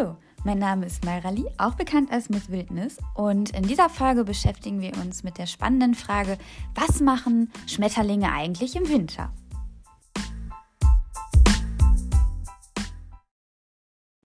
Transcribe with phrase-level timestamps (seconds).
[0.00, 2.96] Hallo, mein Name ist Mayrali, auch bekannt als Miss Wildnis.
[3.14, 6.38] Und in dieser Folge beschäftigen wir uns mit der spannenden Frage,
[6.74, 9.30] was machen Schmetterlinge eigentlich im Winter?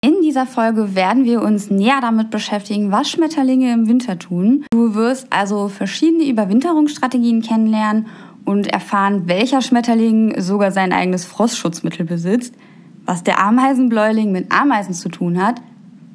[0.01, 4.65] In dieser Folge werden wir uns näher damit beschäftigen, was Schmetterlinge im Winter tun.
[4.71, 8.07] Du wirst also verschiedene Überwinterungsstrategien kennenlernen
[8.45, 12.55] und erfahren, welcher Schmetterling sogar sein eigenes Frostschutzmittel besitzt,
[13.07, 15.61] was der Ameisenbläuling mit Ameisen zu tun hat,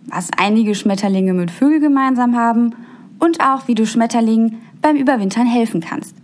[0.08, 2.76] was einige Schmetterlinge mit Vögeln gemeinsam haben
[3.20, 6.16] und auch wie du Schmetterlingen beim Überwintern helfen kannst.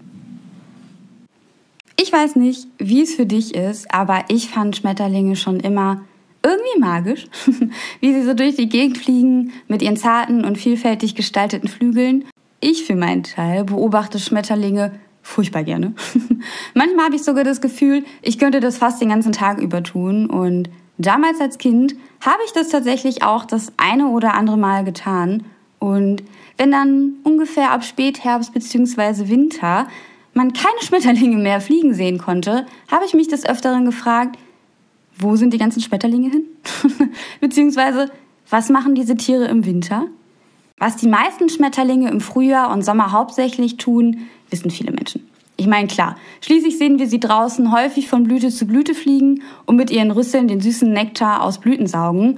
[1.97, 6.01] Ich weiß nicht, wie es für dich ist, aber ich fand Schmetterlinge schon immer
[6.43, 7.27] irgendwie magisch,
[7.99, 12.25] wie sie so durch die Gegend fliegen mit ihren zarten und vielfältig gestalteten Flügeln.
[12.59, 14.91] Ich für meinen Teil beobachte Schmetterlinge
[15.25, 15.93] furchtbar gerne.
[16.75, 20.27] Manchmal habe ich sogar das Gefühl, ich könnte das fast den ganzen Tag über tun.
[20.27, 20.69] Und
[20.99, 25.43] damals als Kind habe ich das tatsächlich auch das eine oder andere Mal getan.
[25.79, 26.23] Und
[26.57, 29.27] wenn dann ungefähr ab Spätherbst bzw.
[29.27, 29.87] Winter
[30.33, 34.37] man keine Schmetterlinge mehr fliegen sehen konnte, habe ich mich des Öfteren gefragt,
[35.17, 36.45] wo sind die ganzen Schmetterlinge hin?
[37.41, 38.11] beziehungsweise,
[38.49, 40.07] was machen diese Tiere im Winter?
[40.77, 45.25] Was die meisten Schmetterlinge im Frühjahr und Sommer hauptsächlich tun, wissen viele Menschen.
[45.57, 49.77] Ich meine, klar, schließlich sehen wir sie draußen häufig von Blüte zu Blüte fliegen und
[49.77, 52.37] mit ihren Rüsseln den süßen Nektar aus Blüten saugen.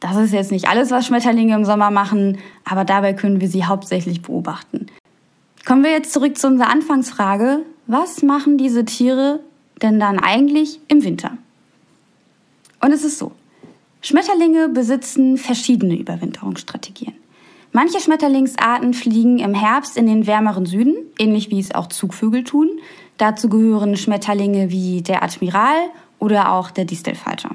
[0.00, 3.66] Das ist jetzt nicht alles, was Schmetterlinge im Sommer machen, aber dabei können wir sie
[3.66, 4.86] hauptsächlich beobachten.
[5.66, 7.60] Kommen wir jetzt zurück zu unserer Anfangsfrage.
[7.86, 9.40] Was machen diese Tiere
[9.82, 11.36] denn dann eigentlich im Winter?
[12.80, 13.32] Und es ist so.
[14.00, 17.14] Schmetterlinge besitzen verschiedene Überwinterungsstrategien.
[17.76, 22.70] Manche Schmetterlingsarten fliegen im Herbst in den wärmeren Süden, ähnlich wie es auch Zugvögel tun.
[23.18, 25.74] Dazu gehören Schmetterlinge wie der Admiral
[26.20, 27.50] oder auch der Distelfalter.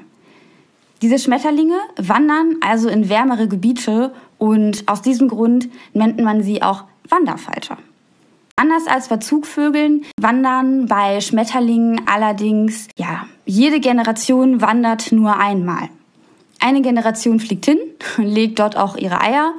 [1.00, 6.84] Diese Schmetterlinge wandern also in wärmere Gebiete und aus diesem Grund nennt man sie auch
[7.08, 7.78] Wanderfalter.
[8.56, 15.88] Anders als bei Zugvögeln wandern bei Schmetterlingen allerdings, ja, jede Generation wandert nur einmal.
[16.58, 17.78] Eine Generation fliegt hin,
[18.18, 19.54] legt dort auch ihre Eier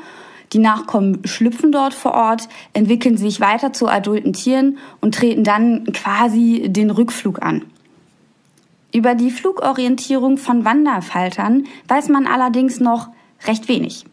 [0.53, 5.85] die Nachkommen schlüpfen dort vor Ort, entwickeln sich weiter zu adulten Tieren und treten dann
[5.94, 7.63] quasi den Rückflug an.
[8.94, 13.07] Über die Flugorientierung von Wanderfaltern weiß man allerdings noch
[13.47, 14.06] recht wenig.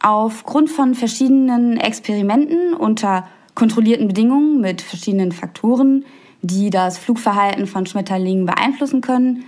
[0.00, 6.04] Aufgrund von verschiedenen Experimenten unter kontrollierten Bedingungen mit verschiedenen Faktoren,
[6.42, 9.44] die das Flugverhalten von Schmetterlingen beeinflussen können,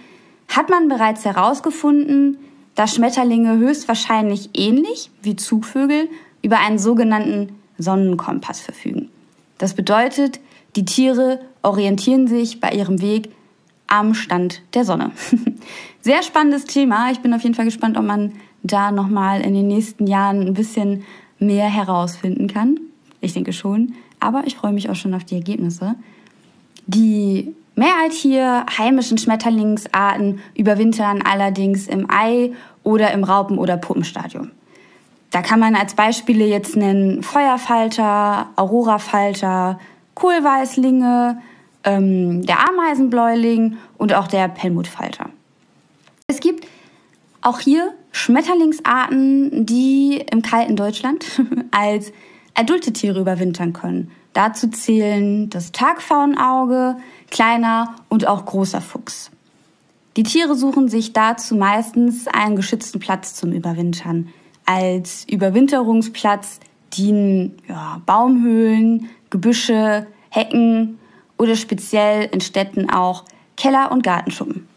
[0.49, 2.39] hat man bereits herausgefunden,
[2.75, 6.09] dass Schmetterlinge höchstwahrscheinlich ähnlich wie Zugvögel
[6.43, 9.09] über einen sogenannten Sonnenkompass verfügen.
[9.59, 10.41] Das bedeutet,
[10.77, 13.31] die Tiere orientieren sich bei ihrem Weg
[13.87, 15.11] am Stand der Sonne.
[16.01, 17.11] Sehr spannendes Thema.
[17.11, 20.55] Ich bin auf jeden Fall gespannt, ob man da nochmal in den nächsten Jahren ein
[20.55, 21.05] bisschen
[21.39, 22.79] mehr herausfinden kann.
[23.21, 23.95] Ich denke schon.
[24.21, 25.95] Aber ich freue mich auch schon auf die Ergebnisse.
[26.87, 32.53] Die Mehrheit hier heimischen Schmetterlingsarten überwintern allerdings im Ei
[32.83, 34.51] oder im Raupen- oder Puppenstadium.
[35.31, 39.79] Da kann man als Beispiele jetzt nennen Feuerfalter, Aurorafalter,
[40.15, 41.41] Kohlweißlinge,
[41.85, 45.31] ähm, der Ameisenbläuling und auch der Pelmutfalter.
[46.27, 46.67] Es gibt
[47.43, 51.25] auch hier Schmetterlingsarten, die im kalten Deutschland
[51.71, 52.13] als
[52.55, 54.11] adulte Tiere überwintern können.
[54.33, 56.97] Dazu zählen das Tagfaunauge,
[57.31, 59.31] kleiner und auch großer Fuchs.
[60.17, 64.33] Die Tiere suchen sich dazu meistens einen geschützten Platz zum Überwintern.
[64.71, 66.61] Als Überwinterungsplatz
[66.93, 71.01] dienen ja, Baumhöhlen, Gebüsche, Hecken
[71.39, 73.25] oder speziell in Städten auch
[73.57, 74.69] Keller- und Gartenschuppen.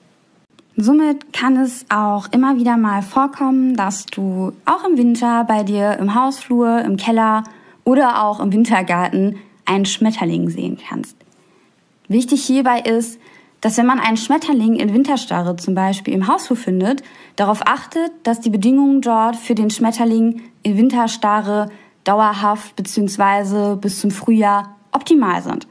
[0.75, 5.99] Somit kann es auch immer wieder mal vorkommen, dass du auch im Winter bei dir
[5.99, 7.43] im Hausflur, im Keller
[7.83, 11.15] oder auch im Wintergarten einen Schmetterling sehen kannst.
[12.07, 13.19] Wichtig hierbei ist,
[13.63, 17.01] dass wenn man einen Schmetterling in Winterstarre zum Beispiel im Hausflur findet,
[17.37, 21.71] darauf achtet, dass die Bedingungen dort für den Schmetterling in Winterstarre
[22.03, 23.77] dauerhaft bzw.
[23.77, 25.65] bis zum Frühjahr optimal sind.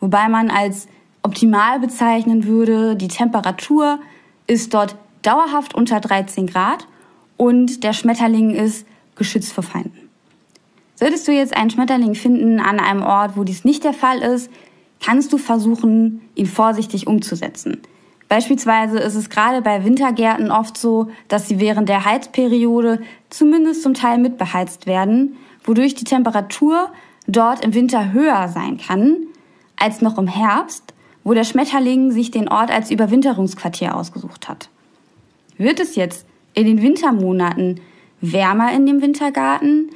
[0.00, 0.88] Wobei man als
[1.22, 4.00] optimal bezeichnen würde, die Temperatur
[4.48, 6.88] ist dort dauerhaft unter 13 Grad
[7.36, 10.10] und der Schmetterling ist geschützt vor Feinden.
[10.96, 14.50] Solltest du jetzt einen Schmetterling finden an einem Ort, wo dies nicht der Fall ist,
[15.02, 17.80] kannst du versuchen, ihn vorsichtig umzusetzen.
[18.28, 23.00] Beispielsweise ist es gerade bei Wintergärten oft so, dass sie während der Heizperiode
[23.30, 26.88] zumindest zum Teil mitbeheizt werden, wodurch die Temperatur
[27.28, 29.16] dort im Winter höher sein kann
[29.76, 34.68] als noch im Herbst, wo der Schmetterling sich den Ort als Überwinterungsquartier ausgesucht hat.
[35.58, 37.80] Wird es jetzt in den Wintermonaten
[38.20, 39.90] wärmer in dem Wintergarten,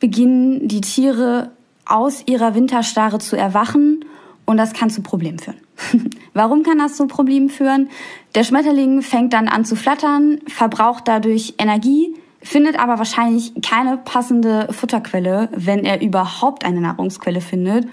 [0.00, 1.52] beginnen die Tiere
[1.84, 4.04] aus ihrer Winterstarre zu erwachen
[4.46, 5.58] und das kann zu Problemen führen.
[6.32, 7.90] Warum kann das zu Problemen führen?
[8.34, 14.68] Der Schmetterling fängt dann an zu flattern, verbraucht dadurch Energie, findet aber wahrscheinlich keine passende
[14.70, 17.86] Futterquelle, wenn er überhaupt eine Nahrungsquelle findet.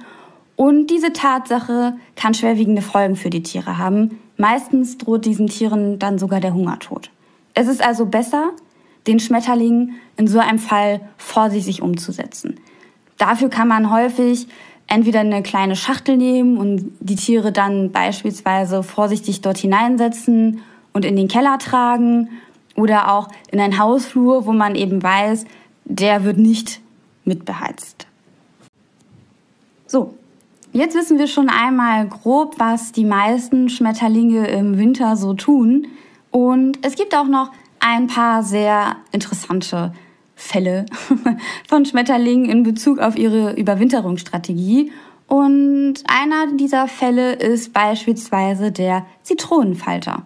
[0.55, 4.19] Und diese Tatsache kann schwerwiegende Folgen für die Tiere haben.
[4.37, 7.09] Meistens droht diesen Tieren dann sogar der Hungertod.
[7.55, 8.51] Es ist also besser,
[9.07, 12.59] den Schmetterling in so einem Fall vorsichtig umzusetzen.
[13.17, 14.47] Dafür kann man häufig
[14.93, 20.61] entweder eine kleine Schachtel nehmen und die Tiere dann beispielsweise vorsichtig dort hineinsetzen
[20.93, 22.29] und in den Keller tragen
[22.75, 25.45] oder auch in ein Hausflur, wo man eben weiß,
[25.85, 26.79] der wird nicht
[27.25, 28.05] mitbeheizt.
[29.87, 30.13] So,
[30.73, 35.87] jetzt wissen wir schon einmal grob, was die meisten Schmetterlinge im Winter so tun.
[36.29, 37.49] Und es gibt auch noch
[37.79, 39.91] ein paar sehr interessante
[40.43, 40.85] Fälle
[41.67, 44.91] von Schmetterlingen in Bezug auf ihre Überwinterungsstrategie.
[45.27, 50.23] Und einer dieser Fälle ist beispielsweise der Zitronenfalter.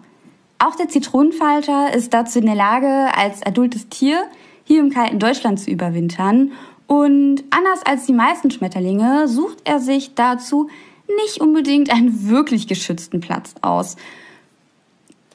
[0.58, 4.24] Auch der Zitronenfalter ist dazu in der Lage, als adultes Tier
[4.64, 6.52] hier im kalten Deutschland zu überwintern.
[6.88, 10.68] Und anders als die meisten Schmetterlinge sucht er sich dazu
[11.24, 13.96] nicht unbedingt einen wirklich geschützten Platz aus.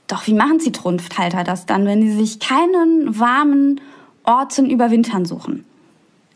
[0.08, 3.80] Doch wie machen Zitronenfalter das dann, wenn sie sich keinen warmen
[4.24, 5.66] Ort zum Überwintern suchen?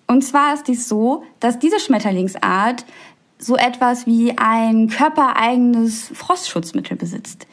[0.07, 2.85] Und zwar ist dies so, dass diese Schmetterlingsart
[3.39, 7.47] so etwas wie ein körpereigenes Frostschutzmittel besitzt.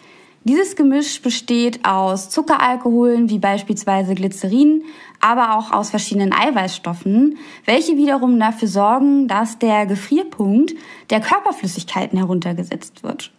[0.44, 4.82] Dieses Gemisch besteht aus Zuckeralkoholen wie beispielsweise Glycerin,
[5.20, 10.74] aber auch aus verschiedenen Eiweißstoffen, welche wiederum dafür sorgen, dass der Gefrierpunkt
[11.08, 13.32] der Körperflüssigkeiten heruntergesetzt wird.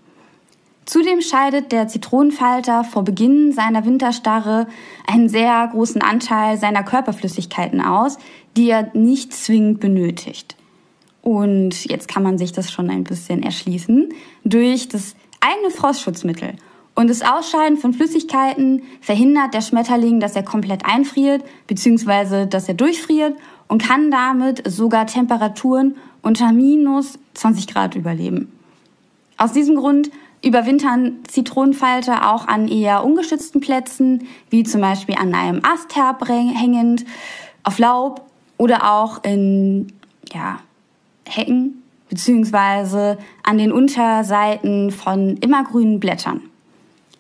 [0.86, 4.68] Zudem scheidet der Zitronenfalter vor Beginn seiner Winterstarre
[5.08, 8.18] einen sehr großen Anteil seiner Körperflüssigkeiten aus,
[8.56, 10.56] die er nicht zwingend benötigt.
[11.24, 14.10] Und jetzt kann man sich das schon ein bisschen erschließen
[14.44, 16.54] durch das eigene Frostschutzmittel.
[16.94, 22.46] Und das Ausscheiden von Flüssigkeiten verhindert der Schmetterling, dass er komplett einfriert bzw.
[22.46, 23.34] dass er durchfriert
[23.68, 28.52] und kann damit sogar Temperaturen unter minus 20 Grad überleben.
[29.38, 30.12] Aus diesem Grund
[30.46, 37.06] überwintern Zitronenfalter auch an eher ungeschützten Plätzen, wie zum Beispiel an einem Ast herabhängend,
[37.64, 38.22] auf Laub
[38.58, 39.92] oder auch in
[40.32, 40.60] ja,
[41.28, 43.18] Hecken bzw.
[43.44, 46.42] an den Unterseiten von immergrünen Blättern.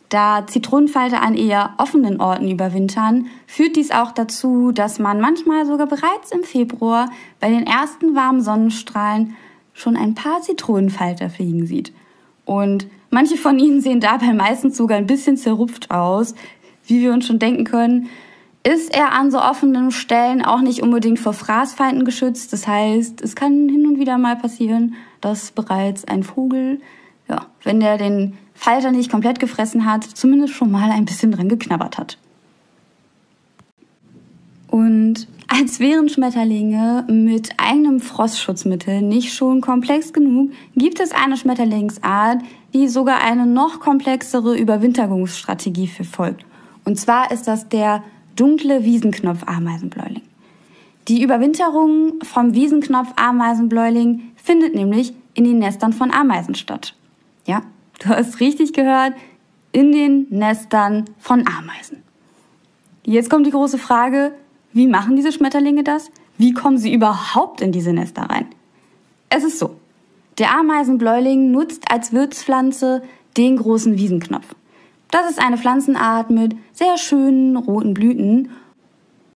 [0.09, 5.87] Da Zitronenfalter an eher offenen Orten überwintern, führt dies auch dazu, dass man manchmal sogar
[5.87, 9.35] bereits im Februar bei den ersten warmen Sonnenstrahlen
[9.73, 11.91] schon ein paar Zitronenfalter fliegen sieht.
[12.45, 16.35] Und manche von ihnen sehen dabei meistens sogar ein bisschen zerrupft aus.
[16.85, 18.09] Wie wir uns schon denken können,
[18.61, 22.51] ist er an so offenen Stellen auch nicht unbedingt vor Fraßfeinden geschützt.
[22.51, 26.81] Das heißt, es kann hin und wieder mal passieren, dass bereits ein Vogel,
[27.29, 31.47] ja, wenn der den Falter nicht komplett gefressen hat, zumindest schon mal ein bisschen dran
[31.47, 32.17] geknabbert hat.
[34.67, 42.41] Und als wären Schmetterlinge mit eigenem Frostschutzmittel nicht schon komplex genug, gibt es eine Schmetterlingsart,
[42.73, 46.45] die sogar eine noch komplexere Überwinterungsstrategie verfolgt.
[46.83, 48.03] Und zwar ist das der
[48.35, 50.23] dunkle Wiesenknopf-Ameisenbläuling.
[51.07, 56.95] Die Überwinterung vom Wiesenknopf-Ameisenbläuling findet nämlich in den Nestern von Ameisen statt.
[57.45, 57.61] Ja,
[57.99, 59.13] Du hast richtig gehört,
[59.71, 62.03] in den Nestern von Ameisen.
[63.03, 64.33] Jetzt kommt die große Frage,
[64.75, 66.11] wie machen diese Schmetterlinge das?
[66.37, 68.47] Wie kommen sie überhaupt in diese Nester rein?
[69.29, 69.77] Es ist so,
[70.37, 73.01] der Ameisenbläuling nutzt als Wirtspflanze
[73.37, 74.53] den großen Wiesenknopf.
[75.11, 78.51] Das ist eine Pflanzenart mit sehr schönen roten Blüten.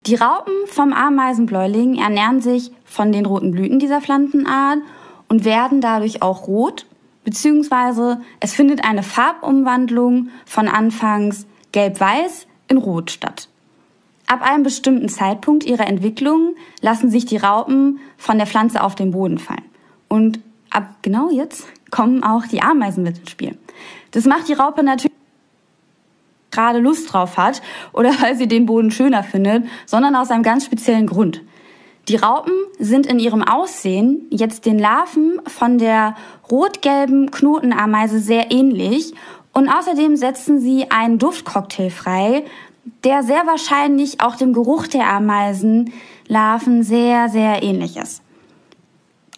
[0.05, 4.79] Die Raupen vom Ameisenbläuling ernähren sich von den roten Blüten dieser Pflanzenart
[5.29, 6.85] und werden dadurch auch rot
[7.23, 13.47] beziehungsweise es findet eine Farbumwandlung von anfangs gelb-weiß in rot statt.
[14.29, 19.09] Ab einem bestimmten Zeitpunkt ihrer Entwicklung lassen sich die Raupen von der Pflanze auf den
[19.09, 19.65] Boden fallen.
[20.07, 23.57] Und ab genau jetzt kommen auch die Ameisen mit ins Spiel.
[24.11, 25.17] Das macht die Raupe natürlich
[26.51, 30.63] gerade Lust drauf hat oder weil sie den Boden schöner findet, sondern aus einem ganz
[30.63, 31.41] speziellen Grund.
[32.07, 36.15] Die Raupen sind in ihrem Aussehen jetzt den Larven von der
[36.51, 39.11] rot-gelben Knotenameise sehr ähnlich
[39.53, 42.43] und außerdem setzen sie einen Duftcocktail frei,
[43.03, 48.21] der sehr wahrscheinlich auch dem Geruch der Ameisenlarven sehr, sehr ähnlich ist.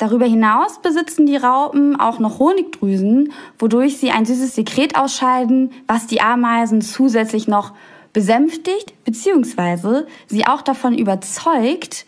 [0.02, 6.08] Darüber hinaus besitzen die Raupen auch noch Honigdrüsen, wodurch sie ein süßes Sekret ausscheiden, was
[6.08, 7.74] die Ameisen zusätzlich noch
[8.14, 10.06] besänftigt bzw.
[10.28, 12.08] sie auch davon überzeugt,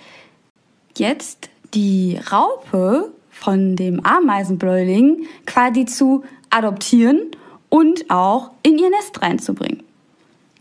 [0.98, 7.32] jetzt die Raupe von dem Ameisenbläuling quasi zu adoptieren
[7.70, 9.84] und auch in ihr Nest reinzubringen.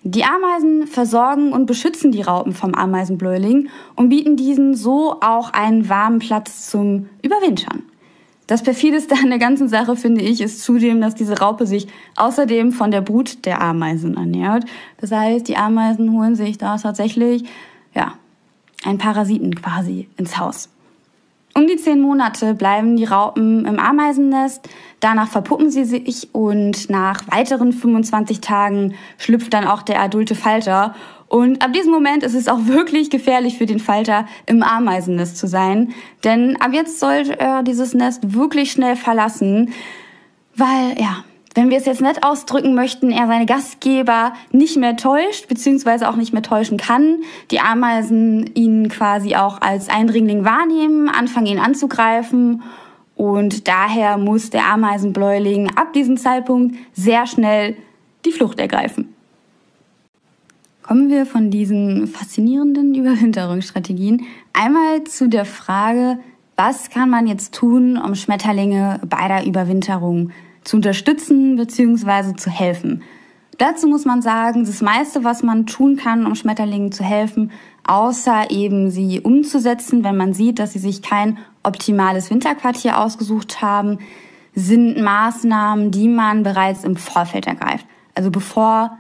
[0.05, 5.89] Die Ameisen versorgen und beschützen die Raupen vom Ameisenbläuling und bieten diesen so auch einen
[5.89, 7.85] warmen Platz zum Überwintern.
[8.49, 12.73] Das perfideste an der ganzen Sache, finde ich, ist zudem, dass diese Raupe sich außerdem
[12.73, 14.65] von der Brut der Ameisen ernährt.
[15.01, 17.45] Das heißt, die Ameisen holen sich da tatsächlich,
[17.95, 18.15] ja,
[18.85, 20.69] einen Parasiten quasi ins Haus.
[21.55, 24.69] Um die zehn Monate bleiben die Raupen im Ameisennest,
[25.01, 30.95] danach verpuppen sie sich und nach weiteren 25 Tagen schlüpft dann auch der adulte Falter.
[31.29, 35.47] Und ab diesem Moment ist es auch wirklich gefährlich für den Falter, im Ameisennest zu
[35.47, 35.93] sein.
[36.25, 39.73] Denn ab jetzt sollte er dieses Nest wirklich schnell verlassen,
[40.57, 45.49] weil, ja, wenn wir es jetzt nett ausdrücken möchten, er seine Gastgeber nicht mehr täuscht,
[45.49, 47.19] beziehungsweise auch nicht mehr täuschen kann.
[47.51, 52.63] Die Ameisen ihn quasi auch als Eindringling wahrnehmen, anfangen ihn anzugreifen.
[53.17, 57.77] Und daher muss der Ameisenbläuling ab diesem Zeitpunkt sehr schnell
[58.25, 59.15] die Flucht ergreifen.
[60.83, 66.19] Kommen wir von diesen faszinierenden Überwinterungsstrategien einmal zu der Frage,
[66.57, 70.33] was kann man jetzt tun, um Schmetterlinge bei der Überwinterung
[70.73, 72.37] unterstützen bzw.
[72.37, 73.03] zu helfen.
[73.59, 77.51] Dazu muss man sagen, das meiste, was man tun kann, um Schmetterlingen zu helfen,
[77.85, 83.99] außer eben sie umzusetzen, wenn man sieht, dass sie sich kein optimales Winterquartier ausgesucht haben,
[84.55, 87.87] sind Maßnahmen, die man bereits im Vorfeld ergreift.
[88.15, 88.99] Also bevor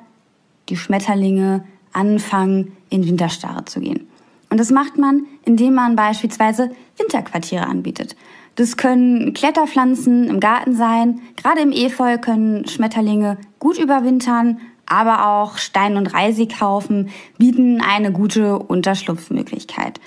[0.68, 4.06] die Schmetterlinge anfangen, in Winterstarre zu gehen.
[4.50, 8.16] Und das macht man, indem man beispielsweise Winterquartiere anbietet.
[8.56, 11.20] Das können Kletterpflanzen im Garten sein.
[11.36, 18.58] Gerade im Efeu können Schmetterlinge gut überwintern, aber auch Stein- und Reisigkaufen bieten eine gute
[18.58, 20.00] Unterschlupfmöglichkeit.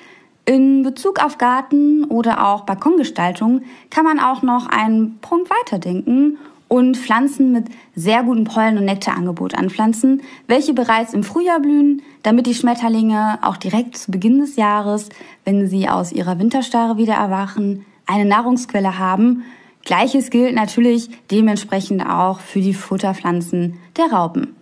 [0.45, 6.37] In Bezug auf Garten oder auch Balkongestaltung kann man auch noch einen Punkt weiterdenken
[6.67, 12.45] und Pflanzen mit sehr gutem Pollen- und Nektarangebot anpflanzen, welche bereits im Frühjahr blühen, damit
[12.45, 15.09] die Schmetterlinge auch direkt zu Beginn des Jahres,
[15.45, 19.43] wenn sie aus ihrer Winterstarre wieder erwachen, eine Nahrungsquelle haben.
[19.83, 24.55] Gleiches gilt natürlich dementsprechend auch für die Futterpflanzen der Raupen.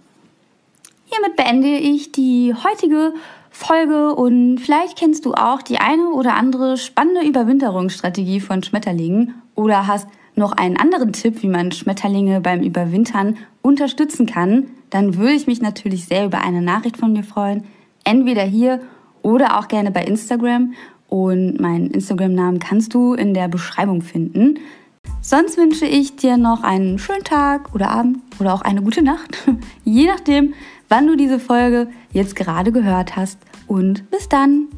[1.05, 3.13] Hiermit beende ich die heutige
[3.51, 9.87] Folge und vielleicht kennst du auch die eine oder andere spannende Überwinterungsstrategie von Schmetterlingen oder
[9.87, 15.47] hast noch einen anderen Tipp, wie man Schmetterlinge beim Überwintern unterstützen kann, dann würde ich
[15.47, 17.63] mich natürlich sehr über eine Nachricht von mir freuen.
[18.03, 18.81] Entweder hier
[19.21, 20.73] oder auch gerne bei Instagram.
[21.13, 24.57] Und meinen Instagram-Namen kannst du in der Beschreibung finden.
[25.21, 29.47] Sonst wünsche ich dir noch einen schönen Tag oder Abend oder auch eine gute Nacht.
[29.83, 30.55] Je nachdem,
[30.89, 33.37] wann du diese Folge jetzt gerade gehört hast.
[33.67, 34.69] Und bis dann!